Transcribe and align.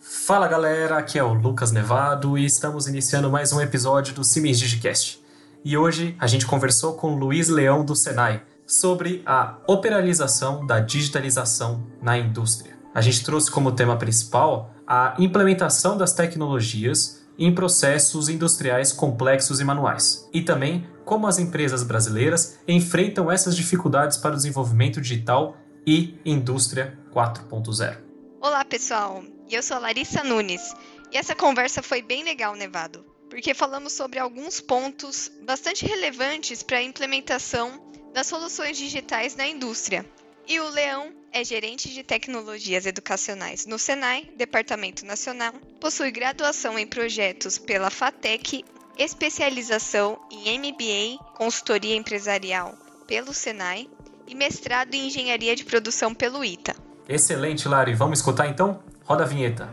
Fala 0.00 0.46
galera, 0.46 0.96
aqui 0.96 1.18
é 1.18 1.24
o 1.24 1.34
Lucas 1.34 1.72
Nevado 1.72 2.38
e 2.38 2.44
estamos 2.44 2.86
iniciando 2.86 3.28
mais 3.28 3.52
um 3.52 3.60
episódio 3.60 4.14
do 4.14 4.22
Siemens 4.22 4.58
Digicast. 4.58 5.20
E 5.64 5.76
hoje 5.76 6.14
a 6.20 6.26
gente 6.28 6.46
conversou 6.46 6.94
com 6.94 7.16
Luiz 7.16 7.48
Leão 7.48 7.84
do 7.84 7.96
Senai 7.96 8.42
sobre 8.64 9.22
a 9.26 9.58
operalização 9.66 10.64
da 10.64 10.78
digitalização 10.78 11.84
na 12.00 12.16
indústria. 12.16 12.78
A 12.94 13.00
gente 13.00 13.24
trouxe 13.24 13.50
como 13.50 13.72
tema 13.72 13.96
principal 13.96 14.72
a 14.86 15.16
implementação 15.18 15.98
das 15.98 16.12
tecnologias 16.12 17.26
em 17.36 17.52
processos 17.52 18.28
industriais 18.28 18.92
complexos 18.92 19.58
e 19.58 19.64
manuais, 19.64 20.28
e 20.32 20.42
também 20.42 20.86
como 21.04 21.26
as 21.26 21.40
empresas 21.40 21.82
brasileiras 21.82 22.58
enfrentam 22.68 23.30
essas 23.30 23.56
dificuldades 23.56 24.16
para 24.16 24.32
o 24.34 24.36
desenvolvimento 24.36 25.00
digital 25.00 25.56
e 25.84 26.18
indústria 26.24 26.96
4.0. 27.12 28.07
Olá, 28.40 28.64
pessoal. 28.64 29.24
Eu 29.50 29.60
sou 29.64 29.78
a 29.78 29.80
Larissa 29.80 30.22
Nunes 30.22 30.72
e 31.10 31.16
essa 31.16 31.34
conversa 31.34 31.82
foi 31.82 32.00
bem 32.00 32.22
legal, 32.22 32.54
Nevado, 32.54 33.04
porque 33.28 33.52
falamos 33.52 33.92
sobre 33.92 34.20
alguns 34.20 34.60
pontos 34.60 35.28
bastante 35.42 35.84
relevantes 35.84 36.62
para 36.62 36.78
a 36.78 36.82
implementação 36.82 37.84
das 38.14 38.28
soluções 38.28 38.78
digitais 38.78 39.34
na 39.34 39.44
indústria. 39.44 40.06
E 40.46 40.60
o 40.60 40.68
Leão 40.68 41.12
é 41.32 41.42
gerente 41.42 41.92
de 41.92 42.04
tecnologias 42.04 42.86
educacionais 42.86 43.66
no 43.66 43.76
Senai, 43.76 44.30
Departamento 44.36 45.04
Nacional, 45.04 45.54
possui 45.80 46.12
graduação 46.12 46.78
em 46.78 46.86
projetos 46.86 47.58
pela 47.58 47.90
FATEC 47.90 48.64
especialização 48.96 50.16
em 50.30 50.58
MBA, 50.60 51.24
consultoria 51.34 51.96
empresarial 51.96 52.78
pelo 53.04 53.34
Senai 53.34 53.90
e 54.28 54.34
mestrado 54.36 54.94
em 54.94 55.08
engenharia 55.08 55.56
de 55.56 55.64
produção 55.64 56.14
pelo 56.14 56.44
ITA. 56.44 56.87
Excelente, 57.08 57.66
Lari. 57.66 57.94
Vamos 57.94 58.18
escutar 58.18 58.48
então? 58.48 58.80
Roda 59.04 59.24
a 59.24 59.26
vinheta. 59.26 59.66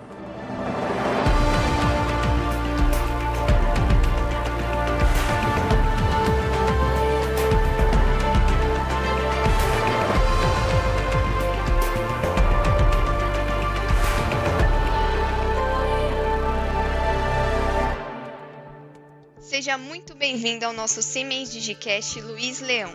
Seja 19.41 19.77
muito 19.77 20.15
bem-vindo 20.15 20.65
ao 20.65 20.71
nosso 20.71 21.01
Siemens 21.01 21.51
Digicast 21.51 22.21
Luiz 22.21 22.61
Leão. 22.61 22.93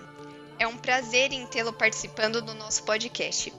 É 0.59 0.67
um 0.67 0.79
prazer 0.79 1.31
em 1.33 1.47
tê-lo 1.47 1.75
participando 1.75 2.41
do 2.41 2.55
nosso 2.55 2.85
podcast. 2.85 3.53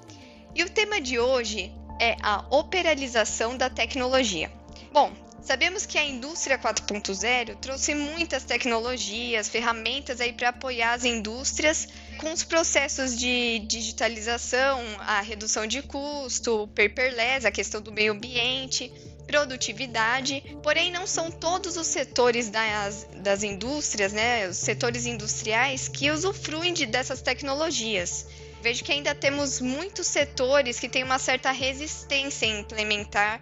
E 0.53 0.63
o 0.63 0.69
tema 0.69 0.99
de 0.99 1.19
hoje 1.19 1.71
é 1.99 2.15
a 2.21 2.45
operalização 2.49 3.55
da 3.55 3.69
tecnologia. 3.69 4.51
Bom, 4.91 5.11
sabemos 5.41 5.85
que 5.85 5.97
a 5.97 6.03
indústria 6.03 6.57
4.0 6.57 7.55
trouxe 7.59 7.95
muitas 7.95 8.43
tecnologias, 8.43 9.47
ferramentas 9.47 10.19
aí 10.19 10.33
para 10.33 10.49
apoiar 10.49 10.93
as 10.93 11.05
indústrias 11.05 11.87
com 12.17 12.33
os 12.33 12.43
processos 12.43 13.17
de 13.17 13.59
digitalização, 13.59 14.81
a 14.99 15.21
redução 15.21 15.65
de 15.65 15.81
custo, 15.81 16.67
paperless, 16.75 17.47
a 17.47 17.51
questão 17.51 17.81
do 17.81 17.91
meio 17.91 18.11
ambiente 18.11 18.91
produtividade, 19.31 20.43
porém 20.61 20.91
não 20.91 21.07
são 21.07 21.31
todos 21.31 21.77
os 21.77 21.87
setores 21.87 22.49
das, 22.49 23.07
das 23.15 23.43
indústrias, 23.43 24.11
né, 24.11 24.49
os 24.49 24.57
setores 24.57 25.05
industriais 25.05 25.87
que 25.87 26.11
usufruem 26.11 26.73
de, 26.73 26.85
dessas 26.85 27.21
tecnologias. 27.21 28.27
Vejo 28.61 28.83
que 28.83 28.91
ainda 28.91 29.15
temos 29.15 29.59
muitos 29.59 30.07
setores 30.07 30.79
que 30.79 30.87
têm 30.87 31.03
uma 31.03 31.17
certa 31.17 31.51
resistência 31.51 32.45
em 32.45 32.59
implementar 32.59 33.41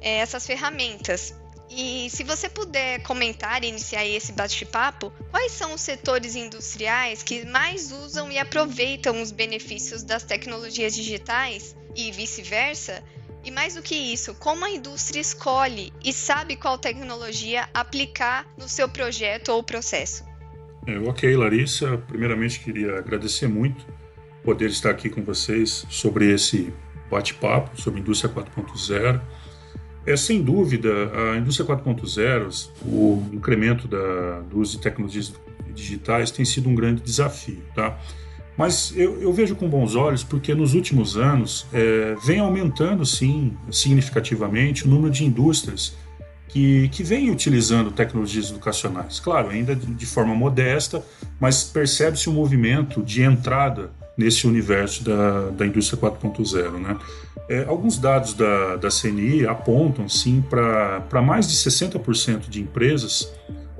é, 0.00 0.18
essas 0.18 0.46
ferramentas. 0.46 1.34
E 1.70 2.08
se 2.10 2.22
você 2.24 2.48
puder 2.48 3.02
comentar 3.02 3.62
e 3.62 3.68
iniciar 3.68 4.06
esse 4.06 4.32
bate-papo, 4.32 5.12
quais 5.30 5.52
são 5.52 5.74
os 5.74 5.80
setores 5.80 6.34
industriais 6.34 7.22
que 7.22 7.46
mais 7.46 7.92
usam 7.92 8.30
e 8.30 8.38
aproveitam 8.38 9.20
os 9.20 9.30
benefícios 9.30 10.02
das 10.02 10.22
tecnologias 10.22 10.94
digitais 10.94 11.76
e 11.94 12.10
vice-versa, 12.10 13.02
e 13.44 13.50
mais 13.50 13.74
do 13.74 13.82
que 13.82 13.94
isso, 13.94 14.34
como 14.34 14.64
a 14.64 14.70
indústria 14.70 15.20
escolhe 15.20 15.92
e 16.04 16.12
sabe 16.12 16.56
qual 16.56 16.76
tecnologia 16.76 17.68
aplicar 17.72 18.46
no 18.58 18.68
seu 18.68 18.88
projeto 18.88 19.50
ou 19.50 19.62
processo? 19.62 20.24
É, 20.86 20.98
ok, 20.98 21.36
Larissa. 21.36 21.98
Primeiramente, 21.98 22.60
queria 22.60 22.98
agradecer 22.98 23.46
muito 23.46 23.86
poder 24.48 24.70
estar 24.70 24.88
aqui 24.88 25.10
com 25.10 25.22
vocês 25.22 25.84
sobre 25.90 26.32
esse 26.32 26.72
bate-papo 27.10 27.78
sobre 27.78 28.00
indústria 28.00 28.32
4.0. 28.32 29.20
É 30.06 30.16
sem 30.16 30.42
dúvida 30.42 30.88
a 31.12 31.36
indústria 31.36 31.68
4.0, 31.68 32.70
o 32.82 33.22
incremento 33.30 33.86
da, 33.86 34.40
do 34.48 34.58
uso 34.58 34.78
de 34.78 34.82
tecnologias 34.82 35.34
digitais 35.74 36.30
tem 36.30 36.46
sido 36.46 36.66
um 36.66 36.74
grande 36.74 37.02
desafio, 37.02 37.62
tá? 37.74 37.98
Mas 38.56 38.94
eu, 38.96 39.20
eu, 39.20 39.30
vejo 39.34 39.54
com 39.54 39.68
bons 39.68 39.94
olhos 39.94 40.24
porque 40.24 40.54
nos 40.54 40.72
últimos 40.72 41.18
anos 41.18 41.66
é, 41.70 42.16
vem 42.24 42.38
aumentando, 42.38 43.04
sim, 43.04 43.54
significativamente 43.70 44.86
o 44.86 44.88
número 44.88 45.12
de 45.12 45.26
indústrias 45.26 45.94
que, 46.48 46.88
que 46.88 47.02
vêm 47.02 47.30
utilizando 47.30 47.90
tecnologias 47.90 48.48
educacionais. 48.48 49.20
Claro, 49.20 49.50
ainda 49.50 49.76
de, 49.76 49.84
de 49.84 50.06
forma 50.06 50.34
modesta, 50.34 51.04
mas 51.38 51.64
percebe-se 51.64 52.30
um 52.30 52.32
movimento 52.32 53.02
de 53.02 53.22
entrada 53.22 53.97
nesse 54.18 54.46
universo 54.46 55.02
da, 55.02 55.48
da 55.50 55.64
indústria 55.64 55.98
4.0. 55.98 56.72
Né? 56.72 56.98
É, 57.48 57.64
alguns 57.64 57.98
dados 57.98 58.34
da, 58.34 58.76
da 58.76 58.88
CNI 58.90 59.46
apontam, 59.46 60.06
sim, 60.08 60.42
para 60.42 61.22
mais 61.22 61.48
de 61.48 61.54
60% 61.54 62.50
de 62.50 62.60
empresas 62.60 63.32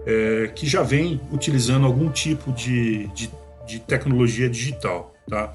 é, 0.06 0.50
que 0.54 0.66
já 0.66 0.82
vêm 0.82 1.20
utilizando 1.30 1.84
algum 1.84 2.08
tipo 2.08 2.52
de, 2.52 3.08
de 3.08 3.30
de 3.68 3.78
tecnologia 3.78 4.48
digital. 4.48 5.14
Tá? 5.28 5.52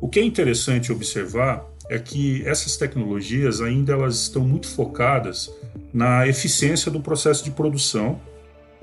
O 0.00 0.08
que 0.08 0.18
é 0.18 0.24
interessante 0.24 0.90
observar 0.90 1.64
é 1.88 1.98
que 1.98 2.42
essas 2.46 2.76
tecnologias 2.76 3.60
ainda 3.60 3.92
elas 3.92 4.22
estão 4.22 4.42
muito 4.42 4.66
focadas 4.68 5.50
na 5.94 6.26
eficiência 6.26 6.90
do 6.90 7.00
processo 7.00 7.44
de 7.44 7.52
produção 7.52 8.20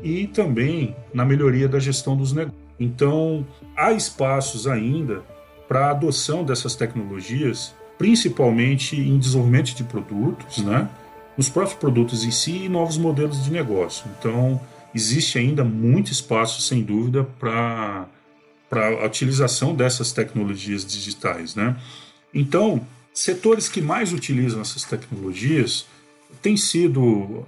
e 0.01 0.27
também 0.27 0.95
na 1.13 1.25
melhoria 1.25 1.67
da 1.67 1.79
gestão 1.79 2.15
dos 2.15 2.31
negócios. 2.31 2.62
Então, 2.79 3.45
há 3.75 3.91
espaços 3.91 4.67
ainda 4.67 5.23
para 5.67 5.87
a 5.87 5.91
adoção 5.91 6.43
dessas 6.43 6.75
tecnologias, 6.75 7.73
principalmente 7.97 8.95
em 8.95 9.17
desenvolvimento 9.17 9.75
de 9.75 9.83
produtos, 9.83 10.57
né? 10.57 10.89
nos 11.37 11.49
próprios 11.49 11.77
produtos 11.77 12.23
em 12.23 12.31
si 12.31 12.65
e 12.65 12.69
novos 12.69 12.97
modelos 12.97 13.43
de 13.43 13.51
negócio. 13.51 14.05
Então, 14.19 14.61
existe 14.93 15.37
ainda 15.37 15.63
muito 15.63 16.11
espaço, 16.11 16.61
sem 16.61 16.83
dúvida, 16.83 17.23
para 17.39 18.07
a 18.71 19.05
utilização 19.05 19.73
dessas 19.73 20.11
tecnologias 20.11 20.85
digitais, 20.85 21.55
né? 21.55 21.75
Então, 22.33 22.85
setores 23.13 23.69
que 23.69 23.81
mais 23.81 24.13
utilizam 24.13 24.61
essas 24.61 24.83
tecnologias 24.83 25.85
têm 26.41 26.57
sido 26.57 27.45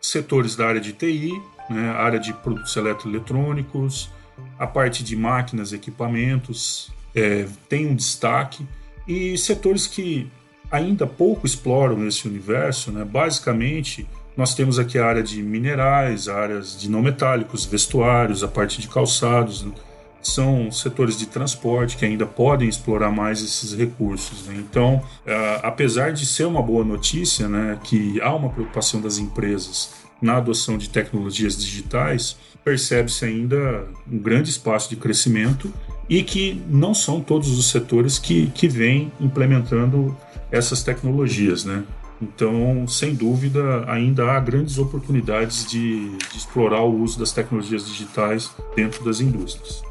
setores 0.00 0.54
da 0.56 0.66
área 0.66 0.80
de 0.80 0.92
TI, 0.92 1.32
né, 1.68 1.90
área 1.90 2.18
de 2.20 2.32
produtos 2.32 2.76
eletroeletrônicos, 2.76 4.10
a 4.58 4.66
parte 4.66 5.04
de 5.04 5.16
máquinas, 5.16 5.72
equipamentos, 5.72 6.90
é, 7.14 7.46
tem 7.68 7.86
um 7.86 7.94
destaque, 7.94 8.66
e 9.06 9.36
setores 9.38 9.86
que 9.86 10.30
ainda 10.70 11.06
pouco 11.06 11.46
exploram 11.46 12.06
esse 12.06 12.26
universo, 12.26 12.90
né, 12.90 13.04
basicamente 13.04 14.06
nós 14.36 14.54
temos 14.54 14.78
aqui 14.78 14.98
a 14.98 15.06
área 15.06 15.22
de 15.22 15.42
minerais, 15.42 16.28
áreas 16.28 16.78
de 16.78 16.90
não 16.90 17.00
metálicos, 17.00 17.64
vestuários, 17.64 18.44
a 18.44 18.48
parte 18.48 18.80
de 18.80 18.88
calçados, 18.88 19.62
né, 19.62 19.72
são 20.20 20.70
setores 20.72 21.16
de 21.16 21.26
transporte 21.26 21.96
que 21.96 22.04
ainda 22.04 22.26
podem 22.26 22.68
explorar 22.68 23.10
mais 23.10 23.42
esses 23.42 23.72
recursos. 23.72 24.46
Né? 24.46 24.56
Então, 24.58 24.96
uh, 24.96 25.60
apesar 25.62 26.12
de 26.12 26.26
ser 26.26 26.44
uma 26.44 26.60
boa 26.60 26.84
notícia, 26.84 27.48
né, 27.48 27.78
que 27.84 28.20
há 28.20 28.34
uma 28.34 28.50
preocupação 28.50 29.00
das 29.00 29.18
empresas 29.18 30.05
na 30.20 30.36
adoção 30.36 30.78
de 30.78 30.88
tecnologias 30.88 31.56
digitais, 31.56 32.36
percebe-se 32.64 33.24
ainda 33.24 33.86
um 34.10 34.18
grande 34.18 34.50
espaço 34.50 34.88
de 34.90 34.96
crescimento 34.96 35.72
e 36.08 36.22
que 36.22 36.62
não 36.68 36.94
são 36.94 37.20
todos 37.20 37.56
os 37.58 37.70
setores 37.70 38.18
que, 38.18 38.46
que 38.50 38.68
vêm 38.68 39.12
implementando 39.20 40.16
essas 40.50 40.82
tecnologias, 40.82 41.64
né? 41.64 41.84
Então, 42.20 42.88
sem 42.88 43.14
dúvida, 43.14 43.84
ainda 43.90 44.32
há 44.32 44.40
grandes 44.40 44.78
oportunidades 44.78 45.66
de, 45.66 46.16
de 46.16 46.38
explorar 46.38 46.82
o 46.82 47.02
uso 47.02 47.18
das 47.18 47.32
tecnologias 47.32 47.86
digitais 47.86 48.50
dentro 48.74 49.04
das 49.04 49.20
indústrias. 49.20 49.82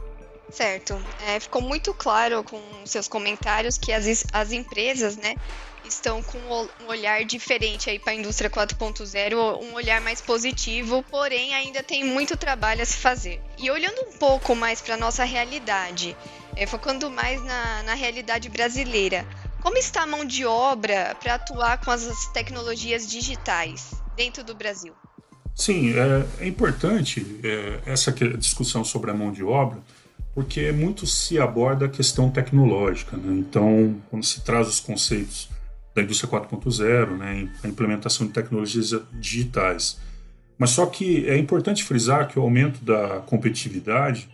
Certo. 0.49 0.97
É, 1.27 1.39
ficou 1.39 1.61
muito 1.61 1.93
claro 1.93 2.43
com 2.43 2.59
seus 2.85 3.07
comentários 3.07 3.77
que 3.77 3.91
as, 3.91 4.25
as 4.31 4.51
empresas, 4.51 5.17
né, 5.17 5.35
estão 5.87 6.21
com 6.23 6.37
um 6.37 6.87
olhar 6.87 7.23
diferente 7.25 7.89
aí 7.89 7.99
para 7.99 8.13
a 8.13 8.15
indústria 8.15 8.49
4.0, 8.49 9.61
um 9.61 9.73
olhar 9.73 10.01
mais 10.01 10.21
positivo, 10.21 11.03
porém 11.09 11.53
ainda 11.53 11.81
tem 11.83 12.03
muito 12.03 12.35
trabalho 12.37 12.81
a 12.81 12.85
se 12.85 12.97
fazer. 12.97 13.41
E 13.57 13.69
olhando 13.69 14.01
um 14.01 14.17
pouco 14.17 14.55
mais 14.55 14.81
para 14.81 14.97
nossa 14.97 15.23
realidade, 15.23 16.15
é, 16.55 16.65
focando 16.65 17.09
mais 17.09 17.43
na, 17.43 17.83
na 17.83 17.93
realidade 17.93 18.49
brasileira, 18.49 19.25
Como 19.61 19.77
está 19.77 20.03
a 20.03 20.05
mão 20.05 20.23
de 20.23 20.45
obra 20.45 21.17
para 21.19 21.33
atuar 21.33 21.83
com 21.83 21.89
as 21.89 22.27
tecnologias 22.27 23.09
digitais 23.09 23.95
dentro 24.15 24.43
do 24.43 24.53
Brasil? 24.53 24.93
Sim, 25.55 25.93
é, 25.97 26.43
é 26.43 26.47
importante 26.47 27.39
é, 27.43 27.79
essa 27.83 28.11
discussão 28.11 28.83
sobre 28.83 29.09
a 29.09 29.13
mão 29.15 29.31
de 29.31 29.43
obra, 29.43 29.79
porque 30.35 30.71
muito 30.71 31.07
se 31.07 31.39
aborda 31.39 31.85
a 31.85 31.89
questão 31.89 32.29
tecnológica. 32.29 33.17
Né? 33.17 33.37
Então, 33.39 33.99
quando 34.11 34.23
se 34.23 34.41
traz 34.41 34.67
os 34.67 34.79
conceitos 34.79 35.49
da 35.95 36.01
indústria 36.01 36.29
4.0, 36.29 37.17
né, 37.17 37.47
a 37.63 37.67
implementação 37.67 38.27
de 38.27 38.33
tecnologias 38.33 38.93
digitais. 39.13 39.97
Mas 40.57 40.71
só 40.71 40.85
que 40.85 41.27
é 41.27 41.37
importante 41.37 41.83
frisar 41.83 42.27
que 42.27 42.37
o 42.37 42.41
aumento 42.41 42.83
da 42.83 43.21
competitividade 43.21 44.29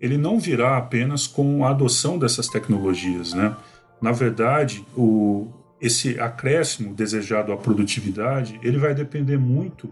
ele 0.00 0.16
não 0.16 0.38
virá 0.38 0.76
apenas 0.76 1.26
com 1.26 1.64
a 1.64 1.70
adoção 1.70 2.18
dessas 2.18 2.46
tecnologias, 2.46 3.32
né? 3.34 3.56
Na 4.00 4.12
verdade, 4.12 4.86
o, 4.96 5.48
esse 5.80 6.20
acréscimo 6.20 6.94
desejado 6.94 7.52
à 7.52 7.56
produtividade 7.56 8.60
ele 8.62 8.78
vai 8.78 8.94
depender 8.94 9.36
muito 9.36 9.90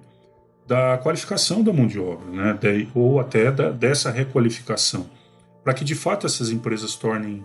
da 0.66 0.96
qualificação 0.98 1.62
da 1.62 1.72
mão 1.72 1.86
de 1.86 1.98
obra, 1.98 2.30
né? 2.30 2.52
De, 2.60 2.88
ou 2.94 3.18
até 3.18 3.50
da, 3.50 3.70
dessa 3.70 4.10
requalificação, 4.10 5.10
para 5.64 5.74
que 5.74 5.84
de 5.84 5.94
fato 5.94 6.26
essas 6.26 6.50
empresas 6.50 6.94
tornem 6.94 7.44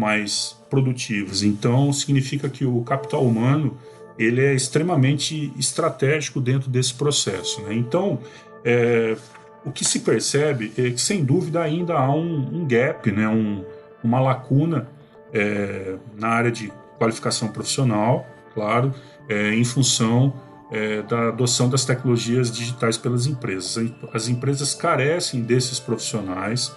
mais 0.00 0.56
produtivas. 0.70 1.42
Então, 1.42 1.92
significa 1.92 2.48
que 2.48 2.64
o 2.64 2.82
capital 2.82 3.22
humano 3.22 3.76
ele 4.18 4.42
é 4.44 4.54
extremamente 4.54 5.52
estratégico 5.58 6.40
dentro 6.40 6.70
desse 6.70 6.94
processo. 6.94 7.60
Né? 7.62 7.74
Então, 7.74 8.18
é, 8.64 9.16
o 9.64 9.70
que 9.70 9.84
se 9.84 10.00
percebe 10.00 10.72
é 10.76 10.90
que, 10.90 11.00
sem 11.00 11.22
dúvida, 11.22 11.60
ainda 11.62 11.94
há 11.94 12.10
um, 12.10 12.60
um 12.62 12.66
gap, 12.66 13.12
né? 13.12 13.28
um, 13.28 13.62
uma 14.02 14.20
lacuna 14.20 14.88
é, 15.32 15.96
na 16.18 16.28
área 16.28 16.50
de 16.50 16.72
qualificação 16.98 17.48
profissional, 17.48 18.26
claro, 18.54 18.94
é, 19.28 19.54
em 19.54 19.64
função 19.64 20.32
é, 20.70 21.02
da 21.02 21.28
adoção 21.28 21.68
das 21.68 21.84
tecnologias 21.84 22.50
digitais 22.50 22.96
pelas 22.96 23.26
empresas. 23.26 23.76
As 24.12 24.28
empresas 24.28 24.74
carecem 24.74 25.42
desses 25.42 25.78
profissionais 25.78 26.72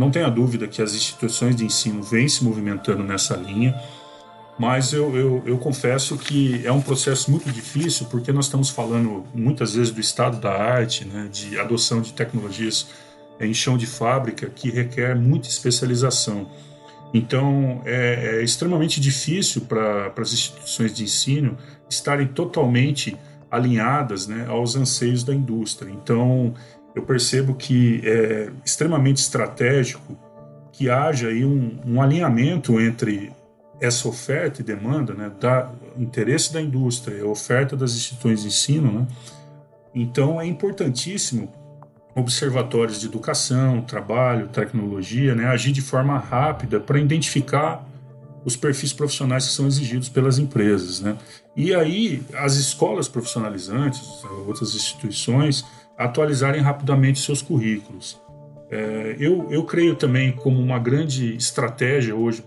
não 0.00 0.10
tenha 0.10 0.30
dúvida 0.30 0.66
que 0.66 0.80
as 0.80 0.94
instituições 0.94 1.54
de 1.54 1.62
ensino 1.62 2.02
vêm 2.02 2.26
se 2.26 2.42
movimentando 2.42 3.04
nessa 3.04 3.36
linha, 3.36 3.78
mas 4.58 4.94
eu, 4.94 5.14
eu, 5.14 5.42
eu, 5.44 5.58
confesso 5.58 6.16
que 6.16 6.66
é 6.66 6.72
um 6.72 6.80
processo 6.80 7.30
muito 7.30 7.52
difícil, 7.52 8.06
porque 8.06 8.32
nós 8.32 8.46
estamos 8.46 8.70
falando 8.70 9.26
muitas 9.34 9.74
vezes 9.74 9.92
do 9.92 10.00
estado 10.00 10.40
da 10.40 10.52
arte, 10.52 11.04
né, 11.04 11.28
de 11.30 11.60
adoção 11.60 12.00
de 12.00 12.14
tecnologias 12.14 12.88
em 13.38 13.52
chão 13.52 13.76
de 13.76 13.86
fábrica, 13.86 14.48
que 14.48 14.70
requer 14.70 15.14
muita 15.14 15.48
especialização. 15.48 16.50
Então, 17.12 17.82
é, 17.84 18.38
é 18.38 18.42
extremamente 18.42 19.02
difícil 19.02 19.62
para 19.62 20.10
as 20.16 20.32
instituições 20.32 20.94
de 20.94 21.04
ensino 21.04 21.58
estarem 21.90 22.26
totalmente 22.26 23.18
alinhadas 23.50 24.26
né, 24.26 24.46
aos 24.48 24.76
anseios 24.76 25.22
da 25.22 25.34
indústria. 25.34 25.90
Então, 25.90 26.54
eu 26.94 27.02
percebo 27.02 27.54
que 27.54 28.00
é 28.04 28.50
extremamente 28.64 29.18
estratégico 29.18 30.18
que 30.72 30.88
haja 30.88 31.28
aí 31.28 31.44
um, 31.44 31.78
um 31.86 32.00
alinhamento 32.00 32.80
entre 32.80 33.32
essa 33.80 34.08
oferta 34.08 34.60
e 34.60 34.64
demanda, 34.64 35.14
né, 35.14 35.30
da 35.40 35.70
interesse 35.96 36.52
da 36.52 36.60
indústria 36.60 37.22
a 37.22 37.26
oferta 37.26 37.76
das 37.76 37.92
instituições 37.92 38.42
de 38.42 38.48
ensino, 38.48 38.92
né? 38.92 39.06
Então 39.94 40.40
é 40.40 40.46
importantíssimo 40.46 41.50
observatórios 42.14 43.00
de 43.00 43.06
educação, 43.06 43.80
trabalho, 43.82 44.48
tecnologia, 44.48 45.34
né, 45.34 45.46
agir 45.46 45.72
de 45.72 45.80
forma 45.80 46.18
rápida 46.18 46.78
para 46.78 46.98
identificar 46.98 47.86
os 48.44 48.56
perfis 48.56 48.92
profissionais 48.92 49.46
que 49.46 49.52
são 49.52 49.66
exigidos 49.66 50.08
pelas 50.08 50.38
empresas, 50.38 51.00
né? 51.00 51.16
E 51.56 51.74
aí 51.74 52.22
as 52.34 52.56
escolas 52.56 53.08
profissionalizantes, 53.08 54.00
outras 54.46 54.74
instituições 54.74 55.64
atualizarem 56.00 56.62
rapidamente 56.62 57.20
seus 57.20 57.42
currículos. 57.42 58.18
É, 58.70 59.16
eu, 59.18 59.46
eu 59.50 59.64
creio 59.64 59.94
também 59.94 60.32
como 60.32 60.58
uma 60.58 60.78
grande 60.78 61.36
estratégia 61.36 62.16
hoje, 62.16 62.42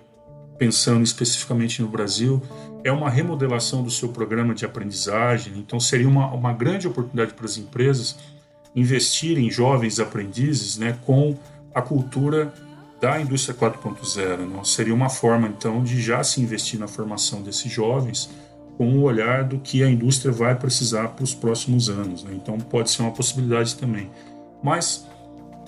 pensando 0.57 1.03
especificamente 1.03 1.81
no 1.81 1.88
Brasil, 1.88 2.41
é 2.83 2.91
uma 2.91 3.09
remodelação 3.09 3.83
do 3.83 3.91
seu 3.91 4.09
programa 4.09 4.55
de 4.55 4.65
aprendizagem. 4.65 5.53
Então, 5.57 5.79
seria 5.79 6.07
uma, 6.07 6.33
uma 6.33 6.51
grande 6.51 6.88
oportunidade 6.88 7.33
para 7.33 7.45
as 7.45 7.57
empresas 7.57 8.17
investirem 8.75 9.47
em 9.47 9.51
jovens 9.51 9.99
aprendizes 9.99 10.77
né, 10.77 10.97
com 11.06 11.38
a 11.75 11.81
cultura 11.81 12.51
da 12.99 13.21
indústria 13.21 13.56
4.0. 13.56 14.38
Né? 14.38 14.63
Seria 14.63 14.94
uma 14.95 15.09
forma, 15.09 15.47
então, 15.47 15.83
de 15.83 16.01
já 16.01 16.23
se 16.23 16.41
investir 16.41 16.79
na 16.79 16.88
formação 16.88 17.44
desses 17.44 17.71
jovens 17.71 18.29
com 18.77 18.97
o 18.97 19.01
olhar 19.01 19.43
do 19.43 19.59
que 19.59 19.83
a 19.83 19.89
indústria 19.89 20.31
vai 20.31 20.55
precisar 20.55 21.09
para 21.09 21.23
os 21.23 21.33
próximos 21.33 21.89
anos. 21.89 22.23
Né? 22.23 22.31
Então, 22.35 22.57
pode 22.57 22.89
ser 22.89 23.01
uma 23.01 23.11
possibilidade 23.11 23.75
também. 23.75 24.09
Mas 24.63 25.05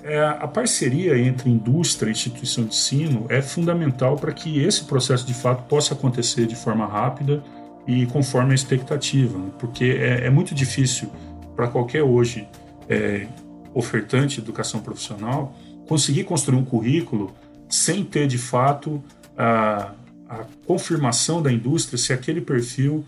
é, 0.03 0.23
a 0.23 0.47
parceria 0.47 1.17
entre 1.17 1.49
indústria 1.49 2.09
e 2.09 2.11
instituição 2.11 2.63
de 2.63 2.69
ensino 2.69 3.25
é 3.27 3.41
fundamental 3.41 4.15
para 4.15 4.31
que 4.31 4.59
esse 4.59 4.85
processo 4.85 5.25
de 5.25 5.33
fato 5.33 5.63
possa 5.67 5.93
acontecer 5.93 6.45
de 6.45 6.55
forma 6.55 6.85
rápida 6.85 7.43
e 7.87 8.05
conforme 8.07 8.51
a 8.51 8.55
expectativa, 8.55 9.37
né? 9.37 9.49
porque 9.59 9.85
é, 9.85 10.27
é, 10.27 10.29
muito 10.29 10.53
difícil 10.53 11.09
para 11.55 11.67
qualquer 11.67 12.03
hoje 12.03 12.47
é, 12.87 13.27
ofertante 13.73 14.35
de 14.35 14.41
educação 14.41 14.79
profissional 14.79 15.55
conseguir 15.87 16.23
construir 16.23 16.57
um 16.57 16.65
currículo 16.65 17.33
sem 17.67 18.03
ter 18.03 18.27
de 18.27 18.37
fato 18.37 19.03
a 19.37 19.91
a 20.29 20.45
confirmação 20.65 21.41
da 21.41 21.51
indústria 21.51 21.97
se 21.97 22.13
aquele 22.13 22.41
perfil 22.41 23.05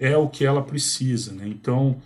é 0.00 0.16
o 0.16 0.28
que 0.28 0.44
ela 0.44 0.62
precisa. 0.62 1.32
Né? 1.32 1.46
Então, 1.48 2.00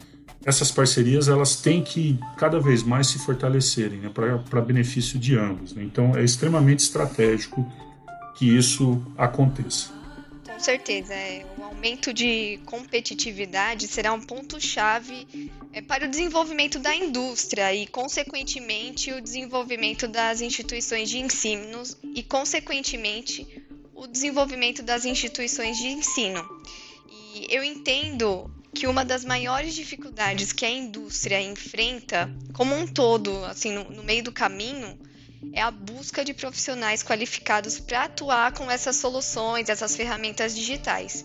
essas 0.44 0.70
parcerias 0.70 1.28
elas 1.28 1.56
têm 1.56 1.82
que 1.82 2.18
cada 2.36 2.58
vez 2.58 2.82
mais 2.82 3.06
se 3.08 3.18
fortalecerem 3.18 4.00
né? 4.00 4.10
para 4.10 4.60
benefício 4.60 5.18
de 5.18 5.36
ambos. 5.36 5.72
Né? 5.74 5.82
Então, 5.84 6.16
é 6.16 6.24
extremamente 6.24 6.80
estratégico 6.80 7.70
que 8.36 8.46
isso 8.46 9.02
aconteça. 9.16 10.02
Com 10.44 10.60
certeza, 10.60 11.12
é. 11.12 11.44
o 11.58 11.64
aumento 11.64 12.12
de 12.12 12.60
competitividade 12.66 13.88
será 13.88 14.12
um 14.12 14.20
ponto-chave 14.20 15.50
é, 15.72 15.80
para 15.80 16.06
o 16.06 16.08
desenvolvimento 16.08 16.78
da 16.78 16.94
indústria 16.94 17.74
e, 17.74 17.86
consequentemente, 17.86 19.12
o 19.12 19.20
desenvolvimento 19.20 20.06
das 20.06 20.40
instituições 20.40 21.10
de 21.10 21.18
ensino 21.18 21.82
e, 22.14 22.22
consequentemente, 22.22 23.61
o 24.02 24.06
desenvolvimento 24.08 24.82
das 24.82 25.04
instituições 25.04 25.78
de 25.78 25.86
ensino. 25.86 26.44
E 27.08 27.46
eu 27.48 27.62
entendo 27.62 28.50
que 28.74 28.88
uma 28.88 29.04
das 29.04 29.24
maiores 29.24 29.74
dificuldades 29.74 30.52
que 30.52 30.64
a 30.64 30.70
indústria 30.70 31.40
enfrenta, 31.40 32.28
como 32.52 32.74
um 32.74 32.84
todo, 32.84 33.44
assim, 33.44 33.72
no, 33.72 33.84
no 33.90 34.02
meio 34.02 34.24
do 34.24 34.32
caminho, 34.32 34.98
é 35.52 35.62
a 35.62 35.70
busca 35.70 36.24
de 36.24 36.34
profissionais 36.34 37.02
qualificados 37.02 37.78
para 37.78 38.04
atuar 38.04 38.52
com 38.52 38.68
essas 38.68 38.96
soluções, 38.96 39.68
essas 39.68 39.94
ferramentas 39.94 40.52
digitais. 40.54 41.24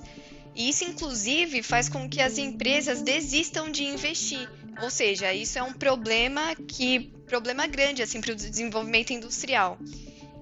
E 0.55 0.69
isso, 0.69 0.83
inclusive, 0.83 1.63
faz 1.63 1.89
com 1.89 2.07
que 2.07 2.21
as 2.21 2.37
empresas 2.37 3.01
desistam 3.01 3.71
de 3.71 3.85
investir. 3.85 4.47
Ou 4.83 4.91
seja, 4.91 5.33
isso 5.33 5.57
é 5.57 5.63
um 5.63 5.73
problema 5.73 6.55
que 6.55 7.11
problema 7.25 7.67
grande 7.67 8.01
assim 8.01 8.21
para 8.21 8.31
o 8.31 8.35
desenvolvimento 8.35 9.11
industrial. 9.11 9.77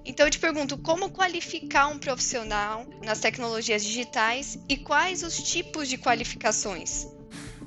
Então 0.06 0.24
eu 0.24 0.30
te 0.30 0.38
pergunto, 0.38 0.78
como 0.78 1.10
qualificar 1.10 1.88
um 1.88 1.98
profissional 1.98 2.86
nas 3.04 3.18
tecnologias 3.18 3.84
digitais 3.84 4.56
e 4.68 4.76
quais 4.76 5.24
os 5.24 5.36
tipos 5.36 5.88
de 5.88 5.98
qualificações? 5.98 7.08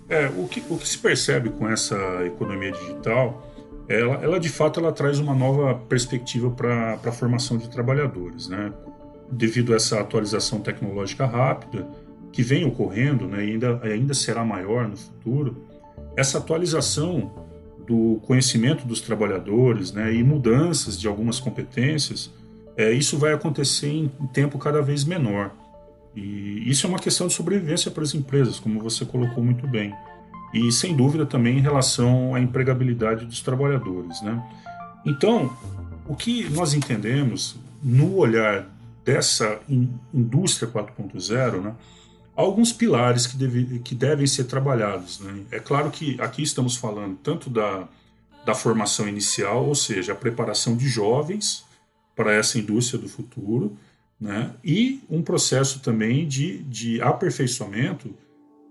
É, 0.07 0.27
o 0.27 0.47
que, 0.47 0.63
o 0.69 0.77
que 0.77 0.87
se 0.87 0.97
percebe 0.97 1.49
com 1.49 1.69
essa 1.69 1.95
economia 2.25 2.71
digital, 2.71 3.45
ela, 3.87 4.15
ela 4.23 4.39
de 4.39 4.49
fato 4.49 4.79
ela 4.79 4.91
traz 4.91 5.19
uma 5.19 5.35
nova 5.35 5.75
perspectiva 5.75 6.49
para 6.49 6.93
a 7.03 7.11
formação 7.11 7.57
de 7.57 7.69
trabalhadores, 7.69 8.47
né? 8.47 8.73
Devido 9.29 9.73
a 9.73 9.75
essa 9.75 9.99
atualização 9.99 10.61
tecnológica 10.61 11.25
rápida 11.25 11.85
que 12.31 12.41
vem 12.41 12.65
ocorrendo, 12.65 13.27
né, 13.27 13.43
e 13.43 13.51
ainda, 13.51 13.79
ainda 13.83 14.13
será 14.13 14.45
maior 14.45 14.87
no 14.87 14.95
futuro, 14.95 15.65
essa 16.15 16.37
atualização 16.37 17.48
do 17.89 18.19
conhecimento 18.27 18.85
dos 18.85 19.01
trabalhadores 19.01 19.91
né, 19.91 20.13
e 20.13 20.23
mudanças 20.23 20.99
de 20.99 21.07
algumas 21.07 21.39
competências, 21.39 22.29
é, 22.77 22.91
isso 22.91 23.17
vai 23.17 23.33
acontecer 23.33 23.89
em, 23.89 24.11
em 24.21 24.27
tempo 24.27 24.59
cada 24.59 24.79
vez 24.79 25.03
menor. 25.03 25.51
E 26.15 26.69
isso 26.69 26.85
é 26.85 26.89
uma 26.89 26.99
questão 26.99 27.25
de 27.25 27.33
sobrevivência 27.33 27.89
para 27.89 28.03
as 28.03 28.13
empresas, 28.13 28.59
como 28.59 28.79
você 28.79 29.05
colocou 29.05 29.43
muito 29.43 29.65
bem. 29.65 29.91
E 30.53 30.71
sem 30.71 30.95
dúvida 30.95 31.25
também 31.25 31.57
em 31.57 31.61
relação 31.61 32.35
à 32.35 32.39
empregabilidade 32.39 33.25
dos 33.25 33.41
trabalhadores. 33.41 34.21
Né? 34.21 34.39
Então, 35.03 35.51
o 36.07 36.15
que 36.15 36.47
nós 36.51 36.75
entendemos 36.75 37.55
no 37.81 38.17
olhar 38.17 38.69
dessa 39.03 39.59
indústria 40.13 40.69
4.0, 40.69 41.61
né, 41.61 41.73
alguns 42.39 42.71
pilares 42.71 43.27
que, 43.27 43.35
deve, 43.35 43.79
que 43.79 43.93
devem 43.93 44.25
ser 44.25 44.45
trabalhados. 44.45 45.19
Né? 45.19 45.43
É 45.51 45.59
claro 45.59 45.91
que 45.91 46.19
aqui 46.21 46.41
estamos 46.41 46.77
falando 46.77 47.17
tanto 47.21 47.49
da, 47.49 47.85
da 48.45 48.55
formação 48.55 49.09
inicial, 49.09 49.65
ou 49.65 49.75
seja, 49.75 50.13
a 50.13 50.15
preparação 50.15 50.77
de 50.77 50.87
jovens 50.87 51.65
para 52.15 52.33
essa 52.33 52.57
indústria 52.57 52.97
do 52.97 53.09
futuro, 53.09 53.77
né? 54.19 54.53
e 54.63 55.01
um 55.09 55.21
processo 55.21 55.81
também 55.81 56.25
de, 56.25 56.59
de 56.59 57.01
aperfeiçoamento 57.01 58.13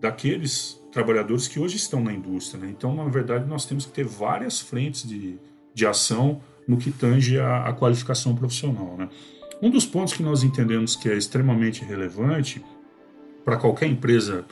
daqueles 0.01 0.81
trabalhadores 0.91 1.47
que 1.47 1.61
hoje 1.61 1.77
estão 1.77 2.03
na 2.03 2.13
indústria. 2.13 2.65
Né? 2.65 2.71
Então, 2.71 2.95
na 2.95 3.05
verdade, 3.05 3.47
nós 3.47 3.67
temos 3.67 3.85
que 3.85 3.93
ter 3.93 4.07
várias 4.07 4.61
frentes 4.61 5.07
de, 5.07 5.37
de 5.75 5.87
ação 5.87 6.41
no 6.67 6.79
que 6.79 6.91
tange 6.91 7.39
a 7.39 7.71
qualificação 7.75 8.35
profissional. 8.35 8.97
Né? 8.97 9.11
Um 9.61 9.69
dos 9.69 9.85
pontos 9.85 10.15
que 10.15 10.23
nós 10.23 10.43
entendemos 10.43 10.97
que 10.97 11.09
é 11.09 11.17
extremamente 11.17 11.85
relevante 11.85 12.63
para 13.49 13.57
qualquer 13.57 13.87
empresa 13.87 14.45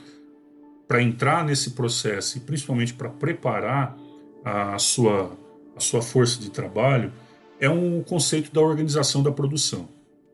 para 0.87 1.03
entrar 1.03 1.45
nesse 1.45 1.71
processo 1.71 2.39
e 2.39 2.41
principalmente 2.41 2.95
para 2.95 3.09
preparar 3.09 3.95
a 4.43 4.79
sua, 4.79 5.37
a 5.75 5.79
sua 5.79 6.01
força 6.01 6.41
de 6.41 6.49
trabalho 6.49 7.13
é 7.59 7.69
um 7.69 8.01
conceito 8.01 8.51
da 8.51 8.59
organização 8.59 9.21
da 9.21 9.31
produção. 9.31 9.87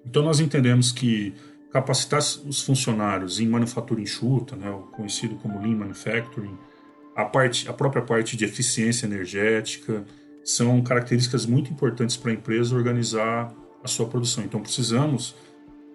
Então 0.05 0.23
nós 0.23 0.39
entendemos 0.39 0.93
que 0.93 1.33
capacitar 1.73 2.21
os 2.21 2.61
funcionários 2.61 3.37
em 3.37 3.49
manufatura 3.49 3.99
enxuta, 3.99 4.55
né, 4.55 4.73
conhecido 4.93 5.35
como 5.35 5.59
Lean 5.59 5.75
Manufacturing, 5.75 6.57
a, 7.17 7.25
parte, 7.25 7.67
a 7.67 7.73
própria 7.73 8.01
parte 8.01 8.37
de 8.37 8.45
eficiência 8.45 9.05
energética, 9.05 10.05
são 10.41 10.81
características 10.81 11.45
muito 11.45 11.69
importantes 11.69 12.15
para 12.15 12.31
a 12.31 12.33
empresa 12.33 12.73
organizar 12.73 13.53
a 13.83 13.89
sua 13.89 14.05
produção. 14.05 14.41
Então 14.41 14.61
precisamos 14.61 15.35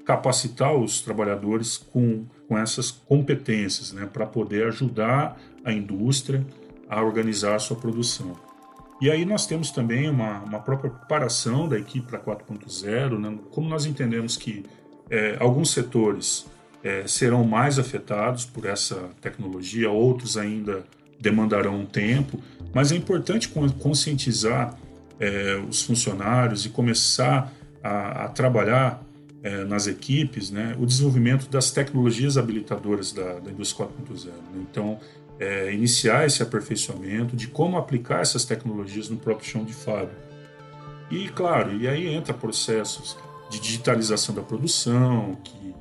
capacitar 0.09 0.75
os 0.75 1.03
trabalhadores 1.03 1.77
com, 1.77 2.25
com 2.49 2.57
essas 2.57 2.91
competências 2.91 3.93
né, 3.93 4.09
para 4.11 4.25
poder 4.25 4.67
ajudar 4.69 5.39
a 5.63 5.71
indústria 5.71 6.43
a 6.89 7.03
organizar 7.03 7.57
a 7.57 7.59
sua 7.59 7.77
produção. 7.77 8.35
E 9.03 9.11
aí 9.11 9.27
nós 9.27 9.47
temos 9.47 9.71
também 9.71 10.09
uma, 10.09 10.39
uma 10.39 10.61
própria 10.61 10.91
preparação 10.91 11.69
da 11.69 11.79
equipe 11.79 12.07
para 12.07 12.19
4.0, 12.19 13.19
né, 13.19 13.39
como 13.51 13.69
nós 13.69 13.85
entendemos 13.85 14.39
que 14.39 14.65
é, 15.11 15.37
alguns 15.39 15.73
setores 15.73 16.47
é, 16.83 17.07
serão 17.07 17.45
mais 17.45 17.79
afetados 17.79 18.47
por 18.47 18.65
essa 18.65 19.11
tecnologia, 19.21 19.91
outros 19.91 20.39
ainda 20.39 20.85
demandarão 21.21 21.81
um 21.81 21.85
tempo, 21.85 22.43
mas 22.73 22.93
é 22.93 22.97
importante 22.97 23.47
conscientizar 23.79 24.75
é, 25.21 25.63
os 25.69 25.83
funcionários 25.83 26.65
e 26.65 26.71
começar 26.71 27.53
a, 27.83 28.25
a 28.25 28.29
trabalhar 28.29 29.07
é, 29.43 29.65
nas 29.65 29.87
equipes 29.87 30.51
né, 30.51 30.77
o 30.79 30.87
desenvolvimento 30.87 31.49
das 31.49 31.71
tecnologias 31.71 32.37
habilitadoras 32.37 33.13
da, 33.13 33.39
da 33.39 33.51
indústria 33.51 33.87
4.0. 33.87 34.27
Né? 34.27 34.67
Então, 34.71 34.99
é, 35.39 35.73
iniciar 35.73 36.27
esse 36.27 36.43
aperfeiçoamento 36.43 37.37
de 37.37 37.47
como 37.47 37.77
aplicar 37.77 38.21
essas 38.21 38.45
tecnologias 38.45 39.09
no 39.09 39.17
próprio 39.17 39.49
chão 39.49 39.65
de 39.65 39.73
fábrica. 39.73 40.29
E, 41.11 41.29
claro, 41.29 41.75
e 41.77 41.89
aí 41.89 42.09
entra 42.09 42.35
processos 42.35 43.17
de 43.49 43.61
digitalização 43.61 44.35
da 44.35 44.43
produção, 44.43 45.39
que, 45.43 45.75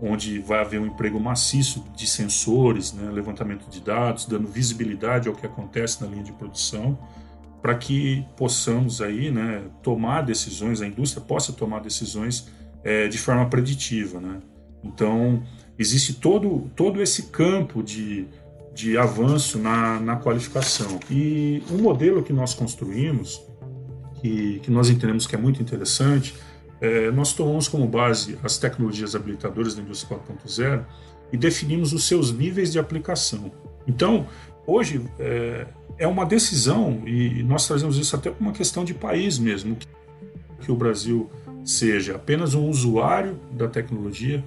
onde 0.00 0.40
vai 0.40 0.60
haver 0.60 0.80
um 0.80 0.86
emprego 0.86 1.20
maciço 1.20 1.84
de 1.94 2.06
sensores, 2.06 2.92
né, 2.92 3.10
levantamento 3.12 3.68
de 3.68 3.80
dados, 3.80 4.26
dando 4.26 4.48
visibilidade 4.48 5.28
ao 5.28 5.34
que 5.34 5.46
acontece 5.46 6.02
na 6.02 6.08
linha 6.08 6.24
de 6.24 6.32
produção, 6.32 6.98
para 7.60 7.76
que 7.76 8.26
possamos 8.36 9.00
aí, 9.00 9.30
né, 9.30 9.62
tomar 9.82 10.22
decisões, 10.22 10.80
a 10.80 10.86
indústria 10.86 11.22
possa 11.22 11.52
tomar 11.52 11.80
decisões 11.80 12.48
é, 12.84 13.08
de 13.08 13.18
forma 13.18 13.46
preditiva. 13.48 14.20
Né? 14.20 14.40
Então, 14.82 15.42
existe 15.78 16.14
todo, 16.14 16.70
todo 16.76 17.02
esse 17.02 17.24
campo 17.24 17.82
de, 17.82 18.26
de 18.74 18.96
avanço 18.96 19.58
na, 19.58 20.00
na 20.00 20.16
qualificação. 20.16 20.98
E 21.10 21.62
um 21.70 21.78
modelo 21.78 22.22
que 22.22 22.32
nós 22.32 22.54
construímos, 22.54 23.42
que, 24.20 24.60
que 24.60 24.70
nós 24.70 24.88
entendemos 24.88 25.26
que 25.26 25.34
é 25.34 25.38
muito 25.38 25.62
interessante, 25.62 26.34
é, 26.80 27.10
nós 27.12 27.32
tomamos 27.32 27.68
como 27.68 27.86
base 27.86 28.38
as 28.42 28.58
tecnologias 28.58 29.14
habilitadoras 29.14 29.74
da 29.74 29.82
indústria 29.82 30.18
4.0 30.18 30.84
e 31.32 31.36
definimos 31.36 31.92
os 31.92 32.06
seus 32.06 32.32
níveis 32.32 32.72
de 32.72 32.78
aplicação. 32.78 33.52
Então, 33.86 34.26
hoje 34.66 35.00
é, 35.18 35.66
é 35.98 36.06
uma 36.06 36.26
decisão, 36.26 37.02
e 37.06 37.42
nós 37.44 37.66
trazemos 37.66 37.96
isso 37.96 38.14
até 38.16 38.30
para 38.30 38.40
uma 38.40 38.52
questão 38.52 38.84
de 38.84 38.92
país 38.92 39.38
mesmo, 39.38 39.76
que, 39.76 39.86
que 40.60 40.72
o 40.72 40.76
Brasil 40.76 41.30
seja 41.64 42.16
apenas 42.16 42.54
um 42.54 42.68
usuário 42.68 43.38
da 43.52 43.68
tecnologia 43.68 44.44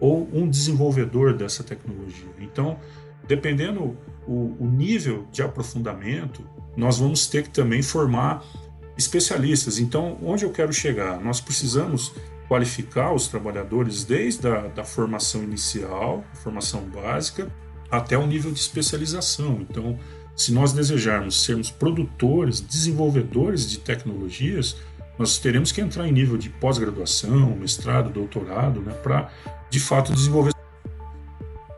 ou 0.00 0.28
um 0.32 0.48
desenvolvedor 0.48 1.34
dessa 1.36 1.62
tecnologia. 1.62 2.28
Então, 2.40 2.78
dependendo 3.26 3.96
o, 4.26 4.56
o 4.58 4.66
nível 4.66 5.26
de 5.30 5.42
aprofundamento, 5.42 6.44
nós 6.76 6.98
vamos 6.98 7.26
ter 7.26 7.44
que 7.44 7.50
também 7.50 7.82
formar 7.82 8.44
especialistas. 8.96 9.78
Então, 9.78 10.18
onde 10.22 10.44
eu 10.44 10.50
quero 10.50 10.72
chegar? 10.72 11.20
Nós 11.20 11.40
precisamos 11.40 12.12
qualificar 12.48 13.12
os 13.12 13.28
trabalhadores 13.28 14.04
desde 14.04 14.46
a 14.48 14.68
da 14.68 14.84
formação 14.84 15.42
inicial, 15.42 16.24
formação 16.34 16.82
básica, 16.82 17.50
até 17.90 18.16
o 18.16 18.26
nível 18.26 18.50
de 18.50 18.58
especialização. 18.58 19.58
Então, 19.60 19.98
se 20.34 20.52
nós 20.52 20.72
desejarmos 20.72 21.44
sermos 21.44 21.70
produtores, 21.70 22.60
desenvolvedores 22.60 23.70
de 23.70 23.78
tecnologias, 23.78 24.76
nós 25.18 25.38
teremos 25.38 25.72
que 25.72 25.80
entrar 25.80 26.08
em 26.08 26.12
nível 26.12 26.36
de 26.36 26.48
pós-graduação, 26.48 27.56
mestrado, 27.56 28.10
doutorado, 28.10 28.80
né, 28.80 28.92
para 28.92 29.30
de 29.70 29.80
fato 29.80 30.12
desenvolver. 30.12 30.52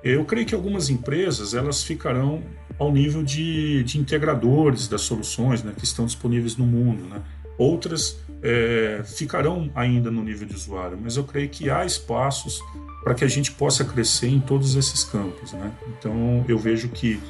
Eu 0.02 0.24
creio 0.24 0.46
que 0.46 0.54
algumas 0.54 0.90
empresas 0.90 1.54
elas 1.54 1.82
ficarão 1.82 2.42
ao 2.78 2.92
nível 2.92 3.22
de, 3.22 3.82
de 3.84 3.98
integradores 3.98 4.88
das 4.88 5.02
soluções 5.02 5.62
né, 5.62 5.72
que 5.76 5.84
estão 5.84 6.04
disponíveis 6.04 6.56
no 6.56 6.66
mundo. 6.66 7.04
Né? 7.04 7.22
Outras 7.56 8.18
é, 8.42 9.02
ficarão 9.04 9.70
ainda 9.74 10.10
no 10.10 10.22
nível 10.22 10.46
de 10.46 10.54
usuário, 10.54 10.98
mas 11.00 11.16
eu 11.16 11.24
creio 11.24 11.48
que 11.48 11.70
há 11.70 11.84
espaços 11.84 12.60
para 13.02 13.14
que 13.14 13.24
a 13.24 13.28
gente 13.28 13.52
possa 13.52 13.84
crescer 13.84 14.28
em 14.28 14.40
todos 14.40 14.74
esses 14.74 15.04
campos. 15.04 15.52
Né? 15.52 15.72
Então 15.98 16.44
eu 16.48 16.58
vejo 16.58 16.88
que 16.88 17.20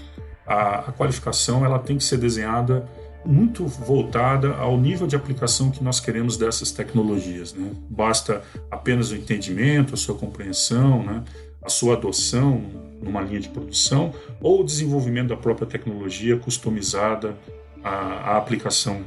a, 0.46 0.80
a 0.88 0.92
qualificação 0.92 1.64
ela 1.64 1.78
tem 1.78 1.96
que 1.96 2.04
ser 2.04 2.16
desenhada 2.16 2.88
muito 3.24 3.66
voltada 3.66 4.54
ao 4.56 4.76
nível 4.78 5.06
de 5.06 5.16
aplicação 5.16 5.70
que 5.70 5.82
nós 5.82 6.00
queremos 6.00 6.36
dessas 6.36 6.70
tecnologias. 6.70 7.52
Né? 7.52 7.70
Basta 7.88 8.42
apenas 8.70 9.10
o 9.10 9.16
entendimento, 9.16 9.94
a 9.94 9.96
sua 9.96 10.14
compreensão, 10.14 11.02
né? 11.02 11.24
a 11.62 11.68
sua 11.68 11.94
adoção 11.94 12.62
numa 13.02 13.20
linha 13.20 13.40
de 13.40 13.48
produção 13.48 14.14
ou 14.40 14.60
o 14.60 14.64
desenvolvimento 14.64 15.28
da 15.28 15.36
própria 15.36 15.66
tecnologia 15.66 16.36
customizada 16.36 17.36
à, 17.82 18.32
à 18.32 18.36
aplicação 18.36 19.02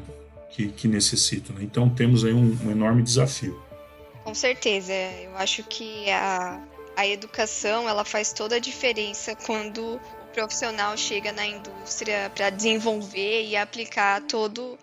que, 0.49 0.69
que. 0.69 0.87
Né? 0.87 1.61
Então 1.61 1.89
temos 1.89 2.25
aí 2.25 2.33
um, 2.33 2.57
um 2.65 2.71
enorme 2.71 3.03
desafio. 3.03 3.61
Com 4.23 4.33
certeza, 4.33 4.91
eu 4.91 5.37
acho 5.37 5.63
que 5.63 6.09
a, 6.09 6.61
a 6.95 7.07
educação 7.07 7.87
ela 7.87 8.03
faz 8.03 8.33
toda 8.33 8.55
a 8.55 8.59
diferença 8.59 9.35
quando 9.35 9.99
profissional 10.37 10.95
chega 10.95 11.31
na 11.31 11.47
indústria 11.47 12.31
para 12.35 12.51
desenvolver 12.51 13.47
e 13.47 13.55
aplicar 13.55 14.21
todo 14.21 14.77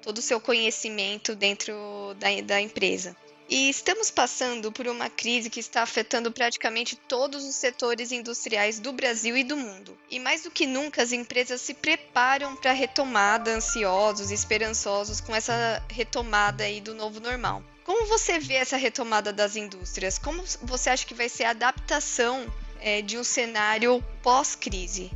todo 0.00 0.18
o 0.18 0.22
seu 0.22 0.40
conhecimento 0.40 1.34
dentro 1.34 1.74
da, 2.16 2.28
da 2.44 2.60
empresa. 2.60 3.16
E 3.48 3.68
estamos 3.68 4.08
passando 4.08 4.70
por 4.70 4.86
uma 4.86 5.10
crise 5.10 5.50
que 5.50 5.58
está 5.58 5.82
afetando 5.82 6.30
praticamente 6.30 6.94
todos 6.94 7.44
os 7.44 7.56
setores 7.56 8.12
industriais 8.12 8.78
do 8.78 8.92
Brasil 8.92 9.36
e 9.36 9.42
do 9.42 9.56
mundo. 9.56 9.98
E 10.08 10.20
mais 10.20 10.44
do 10.44 10.50
que 10.50 10.64
nunca, 10.64 11.02
as 11.02 11.10
empresas 11.10 11.60
se 11.60 11.74
preparam 11.74 12.54
para 12.54 12.70
a 12.70 12.74
retomada, 12.74 13.50
ansiosos 13.50 14.30
e 14.30 14.34
esperançosos 14.34 15.20
com 15.20 15.34
essa 15.34 15.82
retomada 15.90 16.62
aí 16.62 16.80
do 16.80 16.94
novo 16.94 17.18
normal. 17.18 17.64
Como 17.84 18.06
você 18.06 18.38
vê 18.38 18.54
essa 18.54 18.76
retomada 18.76 19.32
das 19.32 19.56
indústrias? 19.56 20.18
Como 20.18 20.44
você 20.62 20.88
acha 20.88 21.04
que 21.04 21.14
vai 21.14 21.28
ser 21.28 21.44
a 21.44 21.50
adaptação 21.50 22.46
é, 22.80 23.02
de 23.02 23.16
um 23.16 23.24
cenário 23.24 24.02
pós-crise? 24.22 25.10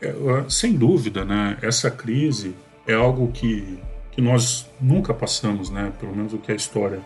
É, 0.00 0.14
sem 0.48 0.74
dúvida, 0.74 1.24
né? 1.24 1.58
Essa 1.62 1.90
crise 1.90 2.54
é 2.86 2.94
algo 2.94 3.30
que, 3.32 3.78
que 4.12 4.20
nós 4.20 4.66
nunca 4.80 5.14
passamos, 5.14 5.70
né? 5.70 5.92
Pelo 5.98 6.14
menos 6.14 6.32
o 6.32 6.38
que 6.38 6.52
a 6.52 6.54
história 6.54 7.00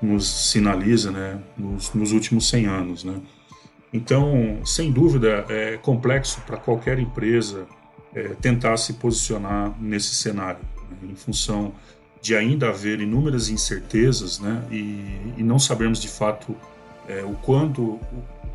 nos 0.00 0.26
sinaliza, 0.26 1.10
né? 1.10 1.38
Nos, 1.56 1.92
nos 1.92 2.12
últimos 2.12 2.48
100 2.48 2.66
anos, 2.66 3.04
né? 3.04 3.20
Então, 3.92 4.60
sem 4.64 4.90
dúvida, 4.90 5.44
é 5.48 5.76
complexo 5.76 6.40
para 6.40 6.56
qualquer 6.56 6.98
empresa 6.98 7.66
é, 8.14 8.28
tentar 8.40 8.76
se 8.76 8.94
posicionar 8.94 9.72
nesse 9.80 10.14
cenário, 10.16 10.60
né? 10.90 11.10
em 11.12 11.14
função 11.14 11.72
de 12.20 12.34
ainda 12.34 12.70
haver 12.70 13.00
inúmeras 13.00 13.50
incertezas, 13.50 14.38
né? 14.38 14.64
E, 14.70 15.34
e 15.36 15.42
não 15.42 15.58
sabemos 15.58 16.00
de 16.00 16.08
fato 16.08 16.56
é, 17.06 17.22
o 17.22 17.34
quanto 17.34 18.00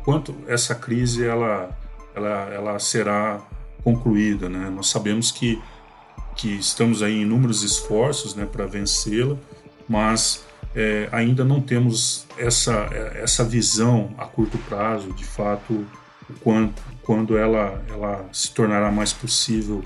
quanto 0.04 0.34
essa 0.46 0.74
crise 0.74 1.24
ela, 1.24 1.70
ela, 2.14 2.48
ela 2.52 2.78
será 2.78 3.40
concluída. 3.82 4.48
Né? 4.48 4.70
Nós 4.70 4.88
sabemos 4.88 5.30
que, 5.30 5.60
que 6.36 6.48
estamos 6.56 7.02
aí 7.02 7.18
em 7.18 7.22
inúmeros 7.22 7.62
esforços 7.62 8.34
né, 8.34 8.46
para 8.46 8.66
vencê-la, 8.66 9.36
mas 9.88 10.44
é, 10.74 11.08
ainda 11.10 11.44
não 11.44 11.60
temos 11.60 12.26
essa, 12.38 12.88
essa 13.14 13.44
visão 13.44 14.14
a 14.16 14.24
curto 14.24 14.56
prazo, 14.58 15.12
de 15.12 15.24
fato, 15.24 15.86
quando, 16.40 16.74
quando 17.02 17.36
ela, 17.36 17.82
ela 17.88 18.28
se 18.32 18.52
tornará 18.52 18.90
mais 18.90 19.12
possível 19.12 19.84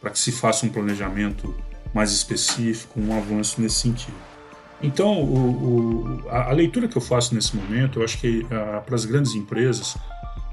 para 0.00 0.10
que 0.10 0.18
se 0.18 0.30
faça 0.30 0.66
um 0.66 0.68
planejamento 0.68 1.54
mais 1.94 2.12
específico, 2.12 3.00
um 3.00 3.16
avanço 3.16 3.60
nesse 3.60 3.76
sentido. 3.76 4.16
Então, 4.82 5.22
o, 5.22 6.24
o, 6.24 6.28
a, 6.28 6.50
a, 6.50 6.52
leitura 6.52 6.86
que 6.86 6.96
eu 6.96 7.02
faço 7.02 7.34
nesse 7.34 7.56
momento, 7.56 8.00
eu 8.00 8.04
acho 8.04 8.18
que 8.18 8.44
para 8.84 8.94
as 8.94 9.04
grandes 9.04 9.34
empresas 9.34 9.96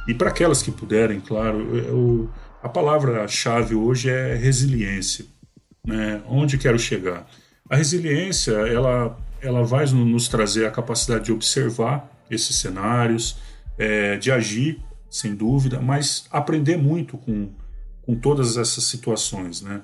e 0.07 0.13
para 0.13 0.29
aquelas 0.29 0.61
que 0.61 0.71
puderem, 0.71 1.19
claro, 1.19 1.75
eu, 1.77 2.29
a 2.61 2.69
palavra-chave 2.69 3.75
hoje 3.75 4.09
é 4.09 4.35
resiliência. 4.35 5.25
Né? 5.85 6.21
Onde 6.27 6.57
quero 6.57 6.79
chegar? 6.79 7.27
A 7.69 7.75
resiliência, 7.75 8.51
ela, 8.51 9.17
ela 9.41 9.63
vai 9.63 9.85
nos 9.87 10.27
trazer 10.27 10.65
a 10.65 10.71
capacidade 10.71 11.25
de 11.25 11.31
observar 11.31 12.09
esses 12.29 12.55
cenários, 12.55 13.37
é, 13.77 14.17
de 14.17 14.31
agir, 14.31 14.79
sem 15.09 15.35
dúvida, 15.35 15.79
mas 15.79 16.25
aprender 16.31 16.77
muito 16.77 17.17
com, 17.17 17.51
com 18.01 18.15
todas 18.15 18.57
essas 18.57 18.85
situações. 18.85 19.61
Né? 19.61 19.81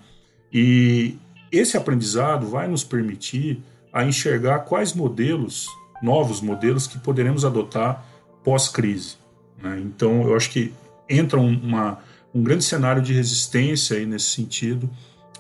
E 0.51 1.17
esse 1.51 1.77
aprendizado 1.77 2.47
vai 2.47 2.67
nos 2.67 2.83
permitir 2.83 3.61
a 3.91 4.03
enxergar 4.03 4.59
quais 4.59 4.93
modelos, 4.93 5.67
novos 6.01 6.41
modelos, 6.41 6.87
que 6.87 6.97
poderemos 6.99 7.43
adotar 7.43 8.05
pós-crise. 8.43 9.17
Né? 9.61 9.81
Então, 9.83 10.23
eu 10.23 10.35
acho 10.35 10.49
que 10.49 10.73
entra 11.07 11.39
uma, 11.39 11.99
um 12.33 12.43
grande 12.43 12.63
cenário 12.63 13.01
de 13.01 13.13
resistência 13.13 13.97
aí 13.97 14.05
nesse 14.05 14.27
sentido, 14.27 14.89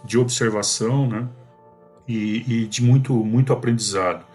de 0.03 0.17
observação 0.17 1.07
né? 1.07 1.27
e, 2.07 2.63
e 2.63 2.67
de 2.67 2.83
muito, 2.83 3.13
muito 3.13 3.53
aprendizado. 3.53 4.25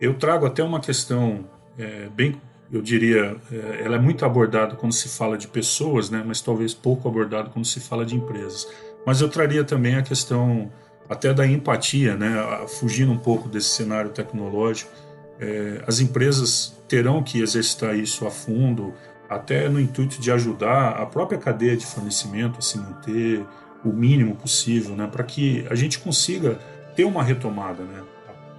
Eu 0.00 0.14
trago 0.14 0.46
até 0.46 0.62
uma 0.62 0.80
questão 0.80 1.44
é, 1.78 2.08
bem, 2.08 2.40
eu 2.72 2.80
diria, 2.80 3.36
é, 3.52 3.82
ela 3.84 3.96
é 3.96 3.98
muito 3.98 4.24
abordada 4.24 4.74
quando 4.76 4.92
se 4.92 5.08
fala 5.08 5.36
de 5.36 5.48
pessoas, 5.48 6.08
né? 6.08 6.22
mas 6.24 6.40
talvez 6.40 6.72
pouco 6.72 7.08
abordada 7.08 7.50
quando 7.50 7.66
se 7.66 7.80
fala 7.80 8.06
de 8.06 8.16
empresas. 8.16 8.66
Mas 9.06 9.20
eu 9.20 9.28
traria 9.28 9.64
também 9.64 9.96
a 9.96 10.02
questão 10.02 10.70
até 11.10 11.34
da 11.34 11.44
empatia, 11.44 12.16
né? 12.16 12.30
fugindo 12.78 13.10
um 13.10 13.18
pouco 13.18 13.48
desse 13.48 13.70
cenário 13.70 14.10
tecnológico. 14.10 14.92
É, 15.40 15.82
as 15.84 15.98
empresas 15.98 16.72
terão 16.86 17.20
que 17.20 17.42
exercitar 17.42 17.96
isso 17.96 18.24
a 18.28 18.30
fundo, 18.30 18.94
até 19.28 19.68
no 19.68 19.80
intuito 19.80 20.20
de 20.20 20.30
ajudar 20.30 20.90
a 20.90 21.04
própria 21.04 21.36
cadeia 21.36 21.76
de 21.76 21.84
fornecimento 21.84 22.60
a 22.60 22.62
se 22.62 22.78
manter 22.78 23.44
o 23.84 23.88
mínimo 23.88 24.36
possível, 24.36 24.94
né? 24.94 25.08
para 25.10 25.24
que 25.24 25.66
a 25.68 25.74
gente 25.74 25.98
consiga 25.98 26.60
ter 26.94 27.04
uma 27.04 27.24
retomada 27.24 27.82
né? 27.82 28.04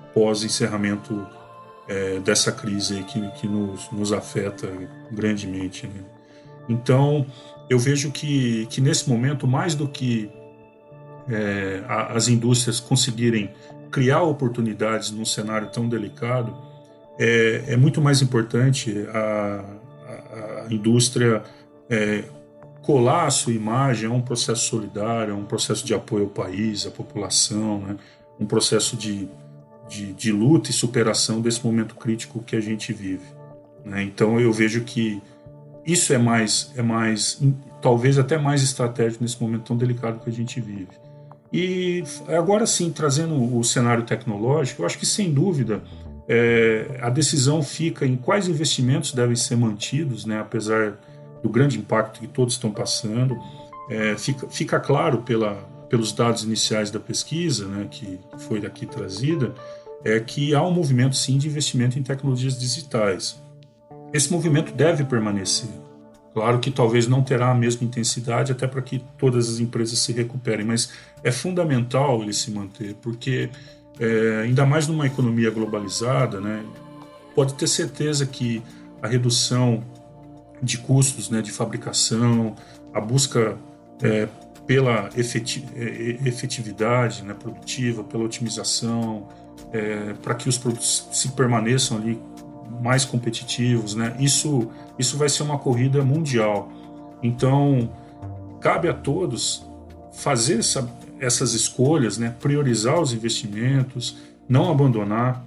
após 0.10 0.44
encerramento 0.44 1.26
é, 1.88 2.20
dessa 2.20 2.52
crise 2.52 3.02
que, 3.04 3.32
que 3.32 3.48
nos, 3.48 3.90
nos 3.92 4.12
afeta 4.12 4.68
grandemente. 5.10 5.88
Né? 5.88 6.04
Então, 6.68 7.26
eu 7.70 7.80
vejo 7.80 8.12
que, 8.12 8.66
que 8.66 8.82
nesse 8.82 9.10
momento, 9.10 9.48
mais 9.48 9.74
do 9.74 9.88
que 9.88 10.30
é, 11.32 11.84
as 11.88 12.28
indústrias 12.28 12.80
conseguirem 12.80 13.52
criar 13.90 14.22
oportunidades 14.24 15.12
num 15.12 15.26
cenário 15.26 15.70
tão 15.70 15.88
delicado, 15.88 16.56
é, 17.20 17.66
é 17.68 17.78
muito 17.78 18.02
mais 18.02 18.22
importante 18.22 19.06
a, 19.14 19.64
a, 20.08 20.66
a 20.66 20.74
indústria 20.74 21.44
é, 21.90 22.24
colar 22.82 23.28
a 23.28 23.32
sua 23.32 23.54
imagem 23.54 24.10
a 24.10 24.14
um 24.14 24.22
processo 24.22 24.68
solidário, 24.68 25.34
a 25.34 25.38
um 25.38 25.46
processo 25.46 25.86
de 25.86 25.94
apoio 25.94 26.24
ao 26.24 26.30
país, 26.30 26.86
à 26.86 26.92
população, 26.92 27.80
né? 27.82 27.98
um 28.40 28.46
processo 28.46 28.98
de, 28.98 29.28
de, 29.88 30.14
de, 30.14 30.32
luta 30.32 30.72
e 30.72 30.74
superação 30.74 31.42
desse 31.42 31.64
momento 31.64 31.96
crítico 31.96 32.42
que 32.42 32.56
a 32.56 32.62
gente 32.62 32.92
vive. 32.92 33.26
Né? 33.86 34.04
Então 34.04 34.40
eu 34.40 34.52
vejo 34.52 34.82
que 34.82 35.22
isso 35.86 36.14
é 36.14 36.18
mais, 36.18 36.72
é 36.76 36.82
mais, 36.82 37.42
talvez 37.82 38.18
até 38.18 38.38
mais 38.38 38.64
estratégico 38.64 39.24
nesse 39.24 39.42
momento 39.42 39.64
tão 39.64 39.78
delicado 39.78 40.20
que 40.20 40.30
a 40.30 40.34
gente 40.34 40.60
vive. 40.60 41.01
E 41.54 42.04
agora 42.28 42.66
sim, 42.66 42.92
trazendo 42.92 43.58
o 43.58 43.64
cenário 43.64 44.04
tecnológico, 44.04 44.82
eu 44.82 44.86
acho 44.86 44.98
que 44.98 45.06
sem 45.06 45.34
dúvida 45.34 45.82
é, 46.28 46.98
a 47.02 47.10
decisão 47.10 47.62
fica 47.62 48.06
em 48.06 48.16
quais 48.16 48.48
investimentos 48.48 49.12
devem 49.12 49.36
ser 49.36 49.58
mantidos, 49.58 50.26
né, 50.26 50.40
apesar 50.40 50.98
do 51.44 51.50
grande 51.50 51.78
impacto 51.78 52.22
que 52.22 52.28
todos 52.28 52.54
estão 52.54 52.72
passando. 52.72 53.38
É, 53.90 54.16
fica, 54.18 54.48
fica 54.48 54.80
claro 54.80 55.24
pela, 55.24 55.56
pelos 55.90 56.14
dados 56.14 56.44
iniciais 56.44 56.90
da 56.90 57.00
pesquisa, 57.00 57.68
né, 57.68 57.88
que 57.92 58.18
foi 58.38 58.62
daqui 58.62 58.86
trazida, 58.86 59.54
é 60.06 60.20
que 60.22 60.56
há 60.56 60.64
um 60.66 60.72
movimento 60.72 61.18
sim 61.18 61.38
de 61.38 61.48
investimento 61.48 62.00
em 62.00 62.04
tecnologias 62.04 62.58
digitais. 62.58 63.38
Esse 64.14 64.32
movimento 64.32 64.74
deve 64.74 65.04
permanecer. 65.04 65.70
Claro 66.34 66.60
que 66.60 66.72
talvez 66.72 67.08
não 67.08 67.22
terá 67.22 67.52
a 67.52 67.56
mesma 67.56 67.86
intensidade, 67.86 68.52
até 68.52 68.66
para 68.66 68.82
que 68.82 69.04
todas 69.18 69.50
as 69.50 69.60
empresas 69.60 70.00
se 70.00 70.14
recuperem, 70.14 70.66
mas 70.66 70.92
é 71.24 71.32
fundamental 71.32 72.22
ele 72.22 72.32
se 72.32 72.52
manter, 72.52 72.96
porque 73.02 73.50
é, 74.00 74.42
ainda 74.44 74.66
mais 74.66 74.88
numa 74.88 75.06
economia 75.06 75.52
globalizada, 75.52 76.40
né, 76.40 76.64
pode 77.36 77.54
ter 77.56 77.68
certeza 77.68 78.26
que 78.26 78.64
a 79.02 79.08
redução 79.08 79.84
de 80.64 80.78
custos 80.78 81.30
né, 81.30 81.42
de 81.42 81.52
fabricação, 81.52 82.56
a 82.94 83.02
busca 83.02 83.58
é, 84.02 84.28
pela 84.66 85.10
é, 85.16 85.20
efetividade 86.26 87.24
né, 87.24 87.34
produtiva, 87.34 88.04
pela 88.04 88.24
otimização, 88.24 89.28
é, 89.74 90.14
para 90.22 90.36
que 90.36 90.48
os 90.48 90.58
produtos 90.58 91.08
se 91.12 91.30
permaneçam 91.30 91.98
ali 91.98 92.20
mais 92.82 93.06
competitivos, 93.06 93.96
né? 93.96 94.16
Isso, 94.20 94.70
isso 94.98 95.18
vai 95.18 95.30
ser 95.30 95.44
uma 95.44 95.58
corrida 95.58 96.04
mundial. 96.04 96.72
Então, 97.22 97.92
cabe 98.60 98.88
a 98.88 98.94
todos 98.94 99.66
fazer 100.14 100.60
essa, 100.60 100.90
essas 101.20 101.54
escolhas, 101.54 102.18
né? 102.18 102.36
Priorizar 102.40 103.00
os 103.00 103.14
investimentos, 103.14 104.18
não 104.48 104.72
abandonar 104.72 105.44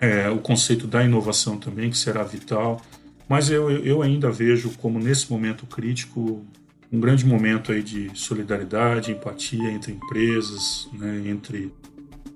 é, 0.00 0.28
o 0.28 0.38
conceito 0.38 0.86
da 0.86 1.04
inovação 1.04 1.56
também, 1.56 1.90
que 1.90 1.96
será 1.96 2.22
vital. 2.22 2.80
Mas 3.28 3.50
eu, 3.50 3.70
eu 3.70 4.02
ainda 4.02 4.30
vejo 4.30 4.70
como 4.78 4.98
nesse 4.98 5.30
momento 5.30 5.64
crítico 5.66 6.44
um 6.92 7.00
grande 7.00 7.24
momento 7.24 7.72
aí 7.72 7.82
de 7.82 8.10
solidariedade, 8.14 9.12
empatia 9.12 9.70
entre 9.70 9.92
empresas, 9.92 10.88
né, 10.92 11.22
entre 11.26 11.72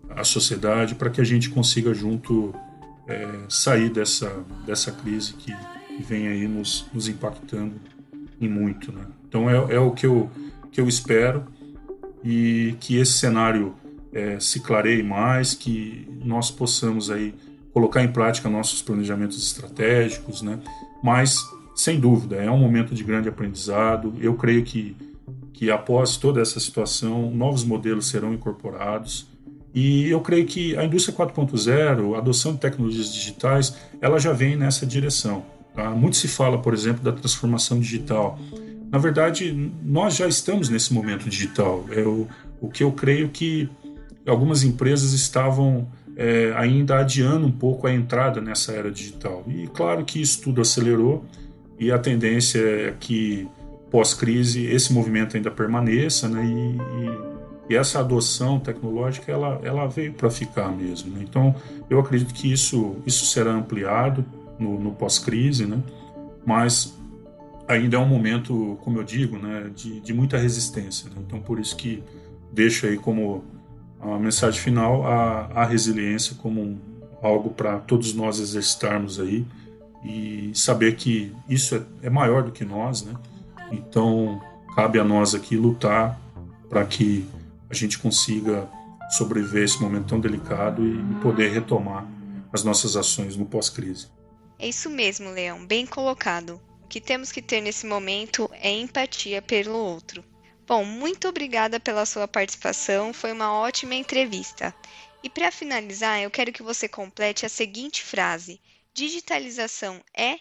a 0.09 0.25
sociedade, 0.25 0.95
para 0.95 1.11
que 1.11 1.21
a 1.21 1.25
gente 1.25 1.51
consiga 1.51 1.93
junto 1.93 2.55
é, 3.07 3.29
sair 3.49 3.91
dessa, 3.91 4.33
dessa 4.67 4.93
crise 4.93 5.35
que, 5.35 5.55
vem 6.03 6.29
aí 6.29 6.47
nos, 6.47 6.87
nos 6.93 7.09
impactando 7.09 7.75
em 8.41 8.49
muito. 8.49 8.93
Né? 8.93 9.07
Então 9.29 9.49
é, 9.49 9.75
é 9.75 9.81
o 9.81 9.93
que 9.93 10.07
eu, 10.07 10.31
que 10.71 10.81
eu 10.81 10.87
espero 10.87 11.47
e 12.23 12.77
que 12.81 12.97
esse 12.97 13.13
cenário 13.13 13.75
é, 14.13 14.39
se 14.39 14.61
clareie 14.61 15.03
mais, 15.03 15.55
que 15.55 16.07
nós 16.23 16.51
possamos 16.51 17.11
aí 17.11 17.35
colocar 17.73 18.03
em 18.03 18.13
prática 18.13 18.49
nossos 18.49 18.83
planejamentos 18.83 19.43
estratégicos, 19.43 20.43
né? 20.43 20.59
Mas 21.03 21.39
sem 21.75 22.01
dúvida 22.01 22.37
é 22.37 22.51
um 22.51 22.59
momento 22.59 22.95
de 22.95 23.05
grande 23.05 23.29
aprendizado. 23.29 24.15
Eu 24.21 24.35
creio 24.35 24.65
que 24.65 24.97
que 25.57 25.71
após 25.71 26.19
toda 26.19 26.41
essa 26.43 26.61
situação 26.61 27.31
novos 27.31 27.65
modelos 27.65 28.09
serão 28.09 28.35
incorporados 28.35 29.27
e 29.77 30.09
eu 30.09 30.23
creio 30.23 30.47
que 30.47 30.75
a 30.75 30.85
indústria 30.85 31.15
4.0, 31.15 32.15
a 32.15 32.19
adoção 32.19 32.55
de 32.55 32.61
tecnologias 32.61 33.13
digitais, 33.13 33.77
ela 34.01 34.19
já 34.19 34.33
vem 34.33 34.57
nessa 34.57 34.87
direção. 34.87 35.45
Tá? 35.75 35.91
Muito 35.91 36.17
se 36.17 36.27
fala, 36.27 36.57
por 36.57 36.73
exemplo, 36.73 37.05
da 37.05 37.13
transformação 37.13 37.79
digital. 37.79 38.39
Na 38.91 38.97
verdade, 38.97 39.71
nós 39.85 40.17
já 40.17 40.27
estamos 40.27 40.71
nesse 40.71 40.95
momento 40.95 41.29
digital. 41.29 41.85
É 41.91 42.01
o, 42.01 42.27
o 42.59 42.71
que 42.71 42.83
eu 42.83 42.91
creio 42.91 43.29
que 43.29 43.69
algumas 44.27 44.63
empresas 44.63 45.13
estavam 45.13 45.87
é, 46.17 46.55
ainda 46.57 47.01
adiando 47.01 47.47
um 47.47 47.53
pouco 47.53 47.87
a 47.87 47.93
entrada 47.93 48.41
nessa 48.41 48.73
era 48.73 48.91
digital. 48.91 49.45
E 49.47 49.67
claro 49.67 50.07
que 50.07 50.23
isso 50.23 50.41
tudo 50.41 50.63
acelerou 50.63 51.23
e 51.79 51.93
a 51.93 51.99
tendência 51.99 52.61
é 52.61 52.95
que 52.99 53.47
pós-crise 53.91 54.65
esse 54.65 54.91
movimento 54.91 55.37
ainda 55.37 55.51
permaneça 55.51 56.31
né, 56.31 56.43
e, 56.43 56.77
e 56.79 57.36
e 57.69 57.75
essa 57.75 58.01
adoção 58.01 58.61
tecnológica 58.61 59.31
ela, 59.31 59.61
ela 59.63 59.87
veio 59.87 60.13
para 60.13 60.31
ficar 60.31 60.69
mesmo. 60.71 61.11
Né? 61.13 61.25
Então, 61.29 61.55
eu 61.91 61.99
acredito 61.99 62.33
que 62.33 62.53
isso, 62.53 62.97
isso 63.05 63.27
será 63.27 63.53
ampliado 63.53 64.25
no, 64.59 64.79
no 64.79 64.93
pós-crise, 64.93 65.67
né? 65.67 65.83
mas 66.45 66.97
ainda 67.67 67.97
é 67.97 68.01
um 68.01 68.07
momento, 68.07 68.79
como 68.83 68.99
eu 68.99 69.05
digo, 69.05 69.37
né, 69.37 69.71
de, 69.75 70.01
de 70.01 70.15
muita 70.15 70.39
resistência. 70.39 71.11
Né? 71.11 71.17
Então, 71.27 71.41
por 71.41 71.59
isso 71.59 71.77
que 71.77 72.03
deixo 72.53 72.87
aí 72.87 72.97
como 72.97 73.45
a 74.01 74.19
mensagem 74.19 74.61
final 74.61 75.05
a, 75.05 75.49
a 75.55 75.65
resiliência 75.65 76.37
como 76.41 76.61
um, 76.61 76.79
algo 77.21 77.51
para 77.51 77.79
todos 77.79 78.15
nós 78.15 78.39
exercitarmos 78.39 79.19
aí 79.19 79.45
e 80.05 80.53
saber 80.55 80.95
que 80.95 81.33
isso 81.49 81.75
é, 81.75 82.07
é 82.07 82.11
maior 82.11 82.45
do 82.45 82.53
que 82.53 82.65
nós, 82.65 83.03
né? 83.03 83.15
Então, 83.73 84.41
cabe 84.77 85.01
a 85.01 85.05
nós 85.05 85.35
aqui 85.35 85.57
lutar 85.57 86.21
para 86.69 86.85
que 86.85 87.27
a 87.69 87.75
gente 87.75 87.99
consiga 87.99 88.69
sobreviver 89.11 89.65
esse 89.65 89.81
momento 89.81 90.09
tão 90.09 90.21
delicado 90.21 90.87
e 90.87 91.15
poder 91.23 91.53
retomar 91.53 92.07
as 92.53 92.65
nossas 92.65 92.97
ações 92.97 93.37
no 93.37 93.47
pós-crise. 93.47 94.09
É 94.59 94.69
isso 94.69 94.89
mesmo, 94.89 95.31
Leão, 95.31 95.67
bem 95.67 95.87
colocado. 95.87 96.61
O 96.83 96.89
que 96.89 97.01
temos 97.01 97.31
que 97.31 97.43
ter 97.43 97.61
nesse 97.61 97.87
momento 97.87 98.51
é 98.55 98.71
empatia 98.71 99.43
pelo 99.43 99.77
outro. 99.77 100.25
Bom, 100.67 100.85
muito 100.85 101.29
obrigada 101.29 101.79
pela 101.79 102.07
sua 102.07 102.27
participação, 102.27 103.13
foi 103.13 103.33
uma 103.33 103.53
ótima 103.53 103.95
entrevista. 103.95 104.75
E 105.23 105.31
para 105.31 105.53
finalizar, 105.53 106.21
eu 106.21 106.31
quero 106.31 106.53
que 106.53 106.63
você 106.63 106.89
complete 106.89 107.45
a 107.45 107.49
seguinte 107.49 108.03
frase: 108.03 108.61
digitalização 108.95 110.01
é 110.17 110.37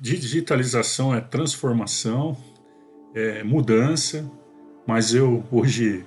Digitalização 0.00 1.14
é 1.14 1.20
transformação, 1.20 2.36
é 3.14 3.42
mudança, 3.42 4.30
mas 4.86 5.14
eu 5.14 5.44
hoje 5.52 6.04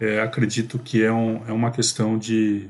é, 0.00 0.20
acredito 0.20 0.78
que 0.78 1.02
é, 1.02 1.12
um, 1.12 1.46
é 1.46 1.52
uma 1.52 1.70
questão 1.70 2.18
de, 2.18 2.68